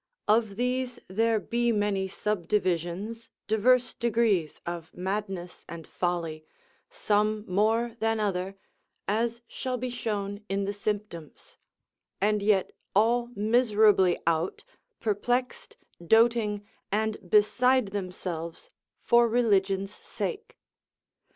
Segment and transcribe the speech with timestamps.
[0.27, 6.43] Of these there be many subdivisions, diverse degrees of madness and folly,
[6.89, 8.55] some more than other,
[9.07, 11.55] as shall be shown in the symptoms:
[12.19, 14.63] and yet all miserably out,
[14.99, 18.71] perplexed, doting, and beside themselves
[19.03, 20.57] for religion's sake.